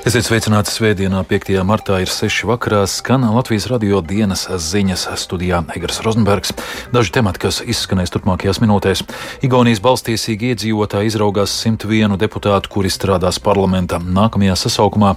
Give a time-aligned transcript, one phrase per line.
[0.00, 1.50] Esiet sveicināti svētdienā, 5.
[1.60, 2.46] martā ir 6.
[2.48, 6.54] vakarā, skan Latvijas radio dienas ziņas studijā Egars Rozenbergs.
[6.88, 9.04] Daži temati, kas izskanēs turpmākajās minūtēs.
[9.44, 15.12] Igaunijas balstīsīgi iedzīvotāji izraugās 101 deputātu, kuri strādās parlamentā nākamajā sasaukumā.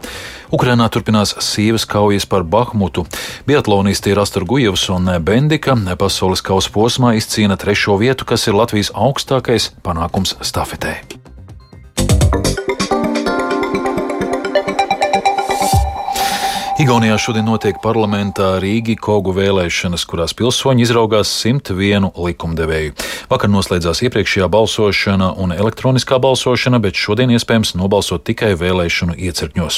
[0.52, 3.08] Ukrainā turpinās sīvas kaujas par Bahmutu.
[3.48, 9.72] Biatlonisti Rastur Gujevs un Bendika pasaules kausa posmā izcīna trešo vietu, kas ir Latvijas augstākais
[9.80, 11.23] panākums stafetē.
[16.74, 22.96] Igaunijā šodien notiek parlamentā Rīgi Kogu vēlēšanas, kurās pilsoņi izraugās 101 likumdevēju.
[23.30, 29.78] Vakar noslēdzās iepriekšējā balsošana un elektroniskā balsošana, bet šodien iespējams nobalsot tikai vēlēšanu iecirkņos.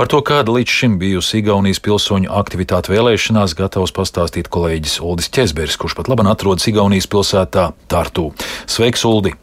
[0.00, 5.78] Par to, kāda līdz šim bijusi Igaunijas pilsoņu aktivitāte vēlēšanās, gatavs pastāstīt kolēģis Uldis Česberis,
[5.78, 8.32] kurš pat labi atrodas Igaunijas pilsētā Tartu.
[8.66, 9.36] Sveiks, Uldi!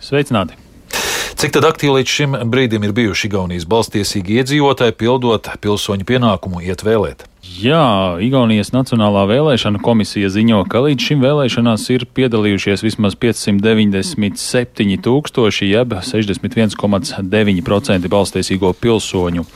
[0.00, 0.56] Sveicināti!
[1.38, 6.82] Cik tad aktīvi līdz šim brīdim ir bijuši Igaunijas balstiesīgi iedzīvotāji, pildot pilsoņu pienākumu iet
[6.82, 7.22] vēlēt?
[7.62, 15.70] Jā, Igaunijas Nacionālā vēlēšana komisija ziņo, ka līdz šim vēlēšanās ir piedalījušies vismaz 597 tūkstoši,
[15.70, 19.46] jeb 61,9% balstiesīgo pilsoņu.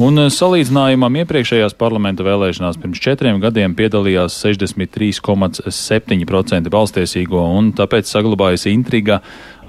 [0.00, 9.20] Un salīdzinājumam iepriekšējās parlamenta vēlēšanās pirms četriem gadiem piedalījās 63,7% balstiesīgo, un tāpēc saglabājas intriga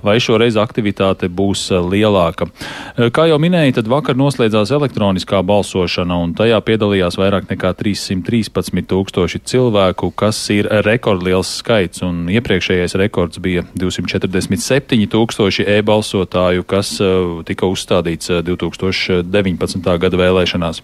[0.05, 2.47] vai šoreiz aktivitāte būs eh, lielāka.
[2.95, 8.87] Eh, kā jau minēju, tad vakar noslēdzās elektroniskā balsošana, un tajā piedalījās vairāk nekā 313
[8.91, 17.13] tūkstoši cilvēku, kas ir rekordliels skaits, un iepriekšējais rekords bija 247 tūkstoši e-balsotāju, kas eh,
[17.47, 19.93] tika uzstādīts 2019.
[20.01, 20.83] gada vēlēšanās.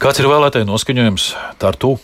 [0.00, 1.98] Kāds ir vēlētāju noskaņojums Tartu?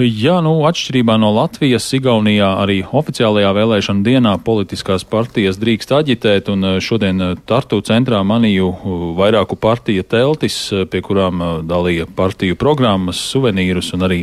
[0.00, 6.64] Jā, nu, atšķirībā no Latvijas, Igaunijā arī oficiālajā vēlēšana dienā politiskās partijas drīkst aģitēt, un
[6.64, 10.56] eh, šodien eh, Tartu centrā manīju eh, vairāku partiju teltis,
[10.88, 14.20] pie kurām dalīja partiju programmas, suvenīrus un arī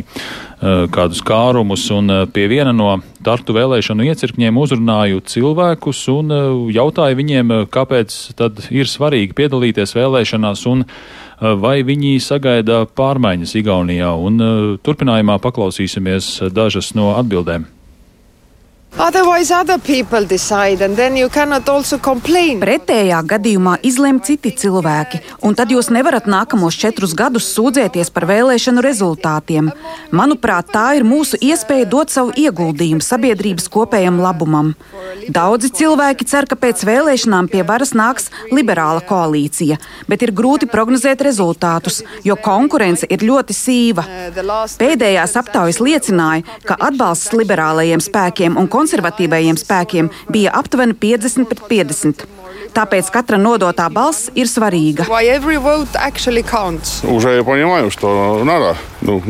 [0.60, 6.34] kādus kārumus, un pie viena no Tartu vēlēšanu iecirkņiem uzrunāju cilvēkus un
[6.74, 10.82] jautāju viņiem, kāpēc tad ir svarīgi piedalīties vēlēšanās un
[11.38, 17.68] Eh, vai viņi sagaida pārmaiņas Igaunijā, un eh, turpinājumā paklausīsimies dažas no atbildēm.
[22.62, 28.82] Pretējā gadījumā izlem citi cilvēki, un tad jūs nevarat nākamos četrus gadus sūdzēties par vēlēšanu
[28.82, 29.68] rezultātiem.
[30.10, 34.72] Manuprāt, tā ir mūsu iespēja dot savu ieguldījumu sabiedrības kopējam labumam.
[35.28, 39.76] Daudzi cilvēki cer, ka pēc vēlēšanām pie varas nāks liberāla koalīcija,
[40.08, 44.08] bet ir grūti prognozēt rezultātus, jo konkurence ir ļoti sīva.
[44.80, 51.64] Pēdējās aptaujas liecināja, ka atbalsts liberālajiem spēkiem un konservatīviem konservatīvajiem spēkiem bija aptuveni 50 pret
[51.68, 52.24] 50.
[52.72, 55.04] Tāpēc katra nodotā balss ir svarīga.
[59.00, 59.20] Nu,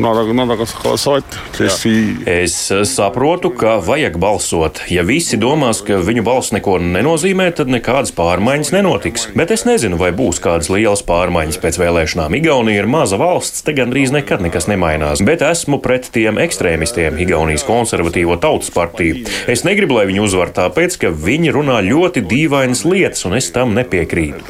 [2.25, 2.55] es
[2.89, 4.81] saprotu, ka vajag balsot.
[4.89, 9.27] Ja visi domās, ka viņu balss neko nenozīmē, tad nekādas pārmaiņas nenotiks.
[9.37, 12.37] Bet es nezinu, vai būs kādas lielas pārmaiņas pēc vēlēšanām.
[12.39, 15.21] Igaunija ir maza valsts, te gandrīz nekad nekas nemainās.
[15.25, 19.27] Bet esmu pret tiem ekstrēmistiem, Igaunijas konservatīvo tautas partiju.
[19.51, 23.77] Es negribu, lai viņi uzvar tāpēc, ka viņi runā ļoti dīvainas lietas, un es tam
[23.77, 24.49] nepiekrītu.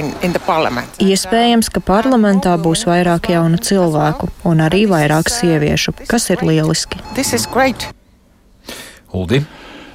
[0.00, 0.32] In, in
[1.02, 7.00] Iespējams, ka parlamentā būs vairāk jaunu cilvēku un arī vairāk sieviešu, kas ir lieliski.
[9.16, 9.42] Uldi.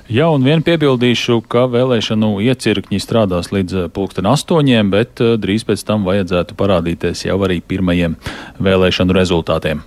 [0.06, 5.66] Jā, un vien piebildīšu, ka vēlēšanu iecirkņi strādās līdz eh, pulksten astoņiem, bet eh, drīz
[5.66, 8.14] pēc tam vajadzētu parādīties jau arī pirmajiem
[8.62, 9.82] vēlēšanu rezultātiem.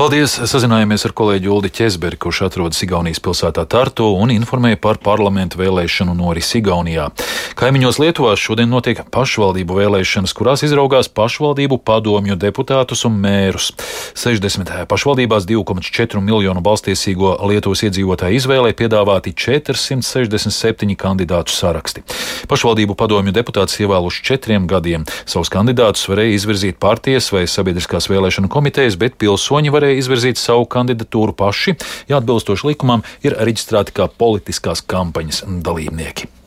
[0.00, 0.32] Paldies!
[0.48, 6.14] Sazinājāmies ar kolēģi Uldi Česberi, kurš atrodas Igaunijas pilsētā Tartu un informēja par parlamentu vēlēšanu
[6.16, 7.10] norisi Igaunijā.
[7.60, 13.74] Kaimiņos Lietuvā šodien notiek pašvaldību vēlēšanas, kurās izraugās pašvaldību padomju deputātus un mērus.
[14.16, 22.06] 60 pašvaldībās 2,4 miljonu balstiesīgo Lietuvas iedzīvotāju izvēlē piedāvāti 467 kandidātu saraksti.
[22.48, 25.04] Pašvaldību padomju deputātus ievēluši četriem gadiem.
[25.28, 30.66] Savus kandidātus varēja izvirzīt partijas vai sabiedriskās vēlēšanu komitejas, bet pilsoņi varēja varēja izvirzīt savu
[30.70, 31.76] kandidatūru paši,
[32.08, 36.39] ja atbilstoši likumam ir reģistrēti kā politiskās kampaņas dalībnieki.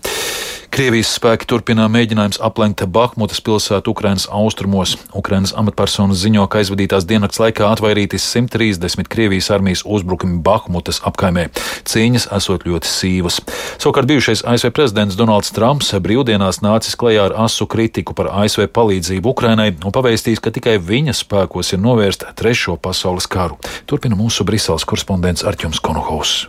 [0.73, 4.95] Krievijas spēki turpina mēģinājums aplenkt Bahmutas pilsētu Ukrainas austrumos.
[5.13, 11.43] Ukrainas amatpersonas ziņo, ka aizvadītās diennakts laikā atvairīti 130 Krievijas armijas uzbrukumi Bahmutas apkaimē.
[11.85, 13.37] Cīņas esot ļoti sīvas.
[13.77, 19.29] Savukārt bijušais ASV prezidents Donalds Trumps brīvdienās nācis klajā ar asu kritiku par ASV palīdzību
[19.35, 23.61] Ukrainai un pavēstījis, ka tikai viņa spēkos ir novērst Trešo pasaules karu.
[23.85, 26.47] Turpina mūsu Briseles korespondents Arķums Konohaus.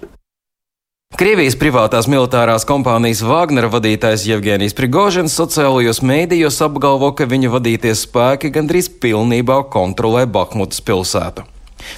[1.14, 8.50] Krievijas privātās militārās kompānijas Wagnera vadītājs Jevgenijs Prigožins sociālajos mēdījos apgalvo, ka viņa vadīties spēki
[8.56, 11.44] gandrīz pilnībā kontrolē Bahmutas pilsētu.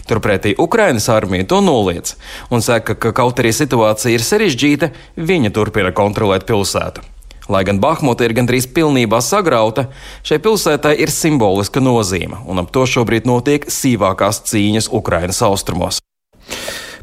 [0.05, 2.13] Turpretī Ukrainas armija to noliedz
[2.53, 7.01] un saka, ka kaut arī situācija ir sarežģīta, viņa turpina kontrolēt pilsētu.
[7.49, 9.89] Lai gan Bahmuta ir gandrīz pilnībā sagrauta,
[10.29, 16.05] šai pilsētai ir simboliska nozīme, un ap to šobrīd notiek sīvākās cīņas Ukrainas austrumos.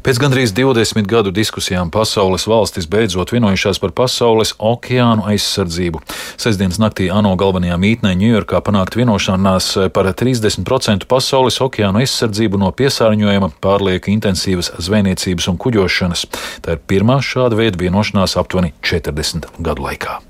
[0.04, 6.02] Pēc gandrīz 20 gadu diskusijām pasaules valstis beidzot vienojušās par pasaules okeānu aizsardzību.
[6.36, 13.54] Sesdienas naktī ANO galvenajā mītnē Ņujorkā panākt vienošanās par 30% pasaules okeānu aizsardzību no piesārņojuma,
[13.64, 16.26] pārlieku intensīvas zvejniecības un kuģošanas.
[16.60, 20.20] Tā ir pirmā šāda veida vienošanās aptuveni 40 gadu laikā.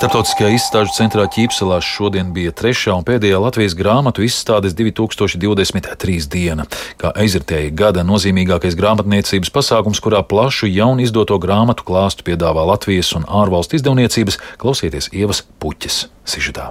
[0.00, 6.64] Startautiskajā izstāžu centrā Ķīpselā šodien bija trešā un pēdējā Latvijas grāmatu izstādes 2023 diena,
[6.96, 13.28] kā aizritēja gada nozīmīgākais grāmatniecības pasākums, kurā plašu jaunu izdoto grāmatu klāstu piedāvā Latvijas un
[13.28, 16.70] ārvalstu izdevniecības, klausieties Ievas Puķes sižetā.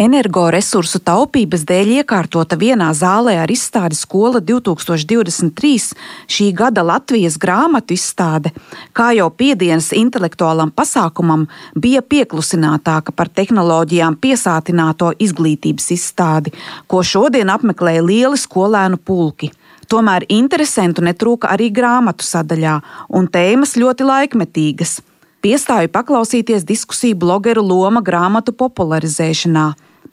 [0.00, 5.92] Energoresursu taupības dēļ iekārtota vienā zālē ar izstādi Skola 2023
[6.32, 8.54] šī gada Latvijas grāmatu izstāde,
[8.96, 11.44] kā jau piedienas intelektuālam pasākumam,
[11.76, 16.56] bija pieklusinātāka par tehnoloģijām piesātināto izglītības izstādi,
[16.88, 19.52] ko šodien apmeklēja lieli skolēnu pulki.
[19.92, 22.80] Tomēr interesantu netrūka arī grāmatu sadaļā,
[23.12, 25.02] un tēmas ļoti laikmetīgas.
[25.42, 29.64] Piestāju paklausīties diskusiju blogeru loma grāmatu popularizēšanā,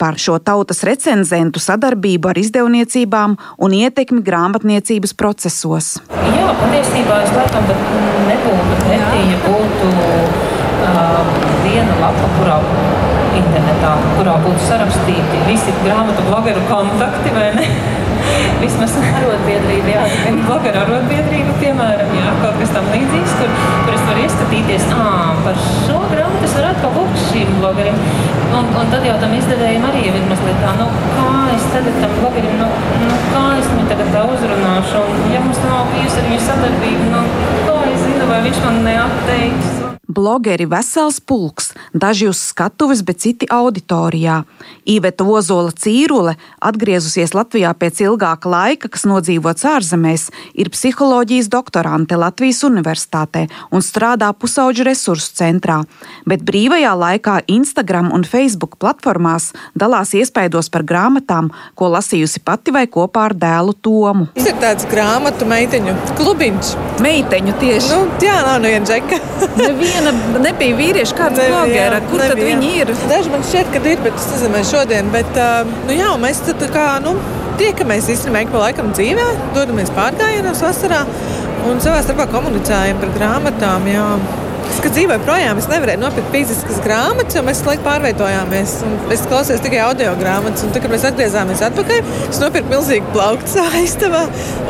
[0.02, 5.92] par šo tautas recenzentu sadarbību ar izdevniecībām un ietekmi grāmatniecības procesos.
[6.10, 7.70] Jā, patiesībā es laikam
[8.26, 11.31] nebūtu pretī, ja būtu uh,
[11.62, 12.58] viena lapa, kurā
[13.38, 17.70] internetā, kurā būtu sarakstīti visi grāmatu blogeru kontakti, vai ne?
[18.60, 23.54] Vismaz arotbiedrība, jā, viena blogera arotbiedrība, piemēram, jā, kaut kas tam līdzīgs, kur,
[23.86, 25.08] kur es varu ieskatīties, ā,
[25.46, 28.00] par šo grāmatu es varētu palūgt šīm blogerim.
[28.50, 32.16] Un, un tad jau tam izdevējiem arī ir mazliet tā, nu, kā es tagad tam
[32.20, 32.70] blogerim, nu,
[33.06, 37.12] nu kā es viņu tagad tā uzrunāšu, un ja mums nav bijusi ar viņu sadarbība,
[37.14, 37.26] nu,
[37.70, 39.80] kā es zinu, vai viņš man neatteiks
[40.10, 44.44] blogeri vesels pulks, daži uz skatuves, bet citi auditorijā.
[44.89, 52.63] Īveta Ozola Cīrule, atgriezusies Latvijā pēc ilgāka laika, kas nodzīvots ārzemēs, ir psiholoģijas doktorante Latvijas
[52.68, 55.81] Universitātē un strādā pusauģu resursu centrā,
[56.30, 62.85] bet brīvajā laikā Instagram un Facebook platformās dalās iespaidos par grāmatām, ko lasījusi pati vai
[62.88, 64.27] kopā ar dēlu Tomu.
[64.35, 66.74] Tas ir tāds grāmatu meiteņu klubiņš.
[67.03, 67.92] Meiteņu tieši.
[67.94, 69.19] Nu, jā, nav neviena džeka.
[69.59, 70.13] neviena
[70.44, 72.02] nebija vīrieša kārtas blogera.
[72.10, 72.94] Kur tad viņi ir?
[73.10, 75.12] Daži man šķiet, ka ir, bet es nezinu, šodien.
[75.14, 75.40] Bet,
[75.88, 77.16] nu, jā, mēs tad kā, nu,
[77.60, 81.04] tiekamies īstenībā ik pa laikam dzīvē, dodamies pārgājienos vasarā
[81.70, 83.90] un savā starpā komunicējam par grāmatām.
[83.92, 84.06] Jā.
[84.69, 88.75] Es, kad dzīvoju projām, es nevarēju nopirkt fiziskas grāmatas, jo mēs laikam pārvietojāmies.
[89.16, 93.63] Es klausījos tikai audio grāmatas, un tad, kad mēs atgriezāmies atpakaļ, es nopirku milzīgu plauktu
[93.81, 94.25] aiztavā.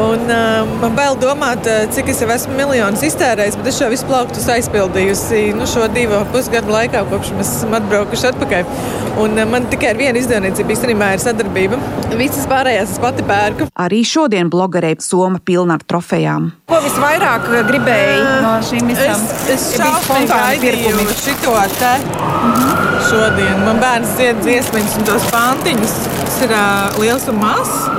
[0.05, 4.07] Un, uh, man bail domāt, cik es jau esmu miljonus iztērējis, bet es šo visu
[4.09, 8.73] plauktu aizpildījusi nu, šo divu pusgadu laikā, kopš mēs esam atbraukuši atpakaļ.
[9.19, 11.81] Un, uh, man tikai ar vienu izdevniecību īstenībā ir sadarbība.
[12.19, 13.69] Visas pārējās es pati pērku.
[13.79, 16.49] Arī šodien blogerei Soma pilna ar trofejām.
[16.69, 19.27] Ko visvairāk gribēji no šīm visām?
[19.49, 23.01] Es, es šausmīgi gaidīju šito te mm -hmm.
[23.09, 23.65] šodien.
[23.65, 25.93] Man bērns dzied dziesmiņas un tos pantiņus.
[26.25, 27.89] Tas ir uh, liels un mazs.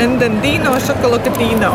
[0.00, 1.72] Endendino šokolakatīno.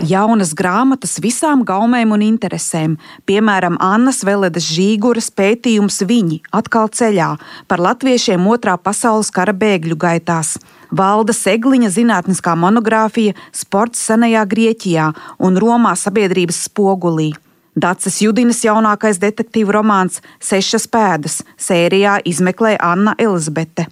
[0.00, 2.94] Jaunas grāmatas visām gaumēm un interesēm,
[3.28, 7.36] piemēram, Annas Veledas Žīguras pētījums Viņi atkal ceļā
[7.68, 10.56] par latviešiem otrā pasaules kara bēgļu gaitās.
[10.90, 17.34] Valda Segliņa zinātniskā monogrāfija Sports senajā Grieķijā un Romā sabiedrības spogulī.
[17.78, 23.86] Dācis Judinas jaunākais detektīvu romāns Sešas pēdas sērijā izmeklē Anna Elizabete.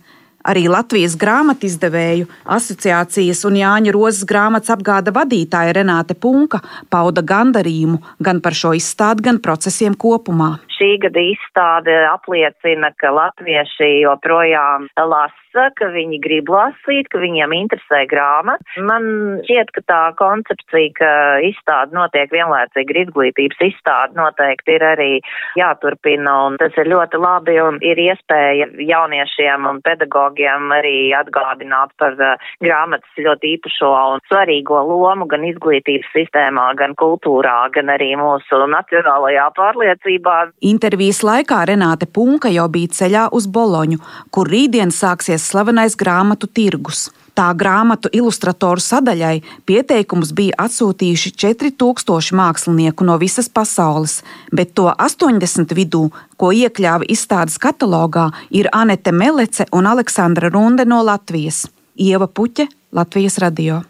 [0.49, 8.01] Arī Latvijas grāmatu izdevēju asociācijas un Jāņa Rozes grāmatas apgāda vadītāja Renāte Punka pauda gandarījumu
[8.19, 10.57] gan par šo izstādi, gan procesiem kopumā.
[10.79, 18.05] Šī gada izstāde apliecina, ka latvieši joprojām lasa, ka viņi grib lasīt, ka viņiem interesē
[18.11, 18.63] grāmata.
[18.87, 21.11] Man šķiet, ka tā koncepcija, ka
[21.43, 25.11] izstāde notiek vienlaicīgi ar izglītības izstādi, noteikti ir arī
[25.59, 32.15] jāturpina, un tas ir ļoti labi, un ir iespēja jauniešiem un pedagogiem arī atgādināt par
[32.23, 38.63] uh, grāmatas ļoti īpašo un svarīgo lomu gan izglītības sistēmā, gan kultūrā, gan arī mūsu
[38.71, 40.39] nacionālajā pārliecībā.
[40.69, 44.03] Intervijas laikā Renāte Punka jau bija ceļā uz Boloņu,
[44.35, 47.07] kur rītdien sāksies slavenais grāmatu tirgus.
[47.39, 49.37] Tā grāmatu ilustratoru sadaļai
[49.71, 54.19] pieteikumus bija atsūtījuši 4000 mākslinieku no visas pasaules,
[54.53, 60.99] bet to 80 vidū, ko iekļāva izstādes katalogā, ir Anete Melece un Aleksandra Runde no
[61.07, 61.69] Latvijas.
[61.95, 63.85] Ieva Puķe, Latvijas radio.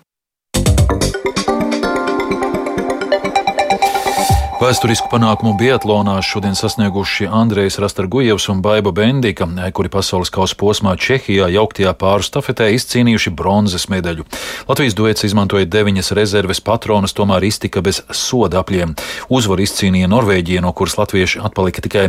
[4.58, 11.46] Vēsturisku panākumu Biatlonā šodien sasnieguši Andrejs Rastargujevs un Baiba Bendika, kuri pasaules kausa posmā Čehijā
[11.54, 14.26] jauktajā pāru stafetē izcīnījuši bronzas medaļu.
[14.66, 18.96] Latvijas duets izmantoja deviņas rezerves patronas, tomēr iztika bez soda apļiem.
[19.30, 22.08] Uzvaru izcīnīja Norvēģija, no kuras latvieši atpalika tikai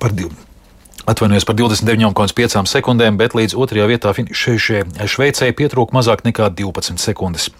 [0.00, 0.32] par divu.
[1.04, 7.50] Atvainojos par 29,5 sekundēm, bet līdz otrajā vietā Šveicē pietrūka mazāk nekā 12 sekundes.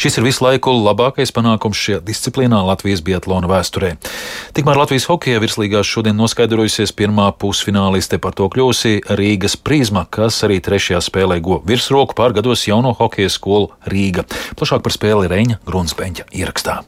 [0.00, 3.94] Šis ir visu laiku labākais panākums šajā disciplīnā Latvijas biatlona vēsturē.
[4.56, 10.60] Tikmēr Latvijas hokeja virslīgās šodien noskaidrojusies pirmā pusfināliste par to kļūsi Rīgas prizma, kas arī
[10.64, 14.26] trešajā spēlē go virsroku pār gados jauno hokeja skolu Rīga.
[14.56, 16.80] Plašāk par spēli Reņa Grunsbeņķa ierakstā.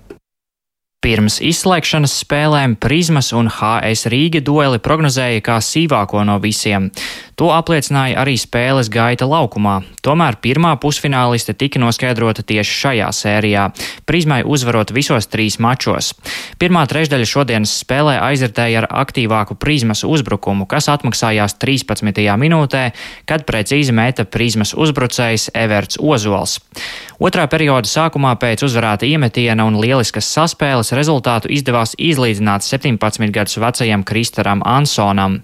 [1.02, 6.92] Pirms izslēgšanas spēlēm Prismas un HS Rīga dueli prognozēja kā sīvāko no visiem.
[7.42, 9.80] To apliecināja arī spēles gaita laukumā.
[10.06, 13.64] Tomēr pirmā pusfināliste tika noskaidrota tieši šajā sērijā,
[14.06, 16.12] Prismai uzvarot visos trīs mačos.
[16.62, 22.23] Pirmā trešdaļa šodienas spēlē aizritēja ar aktīvāku Prismas uzbrukumu, kas atmaksājās 13.
[22.44, 22.85] minūtē,
[23.26, 26.61] kad precīzi meta Prismas uzbrucējs Everts Ozols.
[27.23, 34.04] Otrā perioda sākumā pēc uzvarēta iemetiena un lieliskas saspēles rezultātu izdevās izlīdzināt 17 gadus vecajam
[34.06, 35.40] Kristaram Ansonam.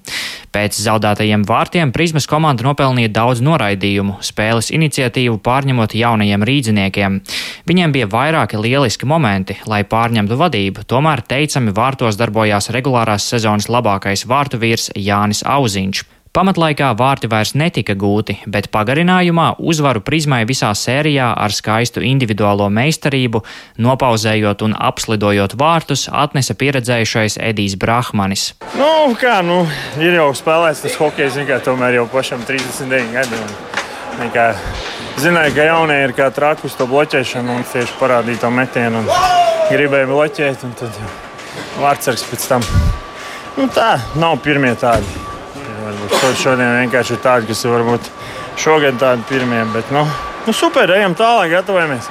[0.54, 7.20] Pēc zaudētajiem vārtiem Prismas komanda nopelnīja daudz noraidījumu, spēles iniciatīvu pārņemot jaunajiem rīdziniekiem.
[7.68, 14.26] Viņiem bija vairāki lieliski momenti, lai pārņemtu vadību, tomēr teicami vārtos darbojās regulārās sezonas labākais
[14.28, 16.06] vārtu vīrs Jānis Auziņš.
[16.38, 23.40] Pamatlaikā vārti vairs netika gūti, bet pagarinājumā uzvaru prizmai visā sērijā ar skaistu individuālo meistarību,
[23.83, 28.52] nopauzējot un apslidojot vārtus, atnesa pieredzējušais Edijs Brahmanis.
[28.78, 29.64] Nu, kā, nu,
[29.99, 33.45] ir jau spēlēts tas hokejs, kā tomēr jau pašam 39 gadi.
[34.23, 34.52] Un, kā,
[35.18, 39.11] zināju, ka jaunie ir kā traki uz to bloķēšanu un tieši parādīja to metienu un
[39.73, 40.68] gribēja bloķēt.
[40.71, 41.07] Un tad
[41.83, 42.75] vārdsargs pēc tam.
[43.59, 45.17] Nu, tā nav pirmie tādi.
[45.88, 48.09] Varbūt šodien vienkārši ir tādi, kas ir varbūt
[48.61, 49.62] šogad tādi pirmie.
[49.73, 50.04] Bet, nu,
[50.45, 52.11] nu super, ejam tālāk, gatavojamies.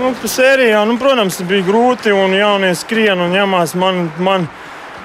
[0.00, 4.08] Nu, sērijā, nu, protams, bija grūti un jaunie skrien un ņemās man.
[4.18, 4.50] man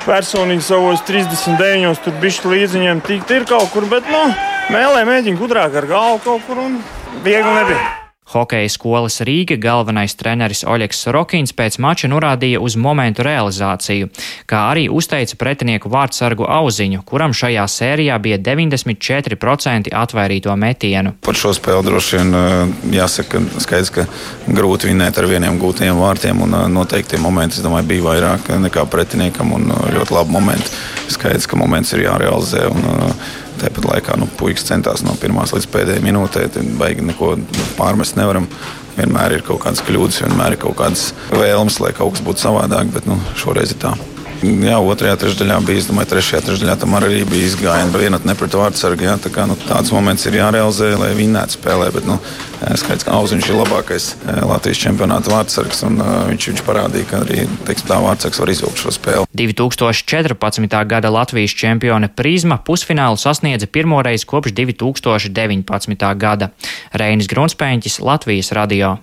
[0.05, 1.95] Personīgi savos 39.
[2.05, 4.21] tur bija līdzi viņiem tikt ir kaut kur, bet, nu,
[4.69, 6.81] mēlē mēģina gudrāk ar galvu kaut kur un
[7.25, 8.04] viegli nebija.
[8.35, 14.09] Hokeja skolas Rīga galvenais treneris Oļegs Sorokins pēc mača norādīja uz momentu realizāciju,
[14.49, 21.15] kā arī uzteica pretinieku vārdsargu auziņu, kuram šajā sērijā bija 94% atvairīto metienu.
[21.23, 24.07] Par šo spēli droši vien eh, jāsaka, skaidrs, ka
[24.51, 28.83] grūti vinēt ar vieniem gūtiem vārtiem, un eh, noteikti momenti, es domāju, bija vairāk nekā
[28.91, 30.75] pretiniekam, un eh, ļoti labi momenti.
[31.15, 32.67] Skaidrs, ka moments ir jārealizē.
[32.73, 32.85] Un,
[33.61, 36.47] Tāpat laikā nu, puikas centās no pirmās līdz pēdējai minūtei.
[36.79, 37.35] Baigi neko
[37.79, 38.49] pārmest nevaram.
[38.95, 42.93] Vienmēr ir kaut kādas kļūdas, vienmēr ir kaut kādas vēlmes, lai kaut kas būtu savādāk,
[42.95, 43.95] bet nu, šoreiz ir tā.
[44.45, 48.57] Jā, otrajā trešdaļā bija, es domāju, trešajā trešdaļā tam arī bija izgājieni, bet vienot nepret
[48.57, 49.07] vārdsargu.
[49.07, 51.87] Jā, tā kā, nu, tāds moments ir jārealizē, lai vinnētu spēlē.
[51.95, 52.19] Bet, nu,
[52.61, 54.07] skaidrs, ka Auziņš ir labākais
[54.45, 55.97] Latvijas čempionāta vārdsargs, un
[56.29, 59.29] viņš, viņš parādīja, ka arī teiksim, tā vārdsargs var izvilkt šo spēli.
[59.33, 60.77] 2014.
[60.93, 66.09] gada Latvijas čempione Prisma pusfinālu sasniedza pirmoreiz kopš 2019.
[66.21, 66.51] gada.
[66.93, 68.97] Reinis Grunspēņķis, Latvijas radio.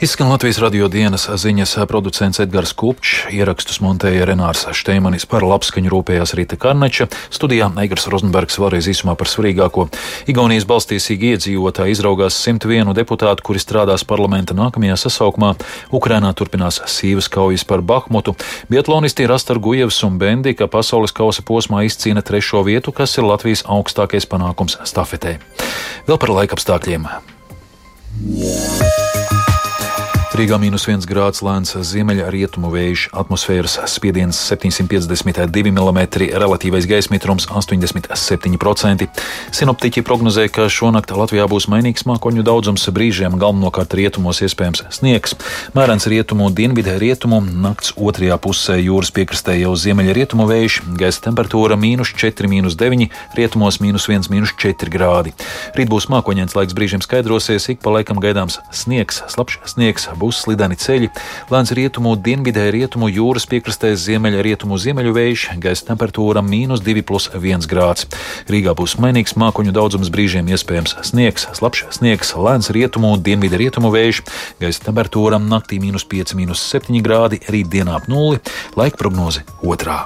[0.00, 6.36] Izskan Latvijas radio dienas ziņas producents Edgars Kupčs, ierakstus montēja Renārs Šteimanis par labskaņu rūpējās
[6.38, 9.88] Rīta Karneča, studijā Eigars Rozenbergs vēlreiz īsumā par svarīgāko.
[10.30, 15.56] Igaunijas balstīsīgi iedzīvotāji izraugās 101 deputātu, kuri strādās parlamenta nākamajā sasaukumā.
[15.90, 18.36] Ukrainā turpinās sīvas kaujas par Bahmutu.
[18.70, 24.30] Bietlonisti Rastar Gujevs un Bendika pasaules kausa posmā izcīna trešo vietu, kas ir Latvijas augstākais
[24.30, 25.40] panākums stafetē.
[26.06, 27.10] Vēl par laikapstākļiem.
[28.28, 29.07] Yeah.
[30.38, 35.98] Rīgā mīnus 1 grāds lēns ziemeļrietumu vējš, atmosfēras spiediens 752 mm,
[36.38, 39.08] relatīvais gaisa mitrums 87%.
[39.58, 45.34] Sinoptiķi prognozē, ka šonakt Latvijā būs mainīgs mākoņu daudzums, brīžiem galvenokārt rietumos iespējams sniegs.
[45.74, 52.14] Mērens rietumu, dienvidē rietumu, nakts otrajā pusē jūras piekrastē jau ziemeļrietumu vējš, gaisa temperatūra mīnus
[52.14, 55.34] 4, mīnus 9, rietumos mīnus 1, mīnus 4 grādi.
[55.74, 60.06] Rīt būs mākoņains laiks, brīžiem skaidrosies, ik pa laikam gaidāms sniegs, slapjš sniegs.
[60.14, 61.08] Būs būs slideni ceļi.
[61.52, 68.08] Lēns rietumu, dienvidē rietumu jūras piekrastē ziemeļa rietumu ziemeļu vējš, gaisa temperatūra mīnus 2,1 grāds.
[68.50, 74.24] Rīgā būs mainīgs mākoņu daudzums, brīžiem iespējams sniegs, slapjš sniegs, lēns rietumu, dienvidē rietumu vējš,
[74.60, 78.42] gaisa temperatūra naktī mīnus 5, mīnus 7 grādi, rītdienā ap nulli,
[78.76, 80.04] laika prognoze otrā.